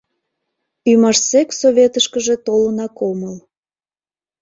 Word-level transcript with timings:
Ӱмашсек 0.91 1.49
Советышкыже 1.59 2.35
толынак 2.45 2.95
омыл... 3.09 3.35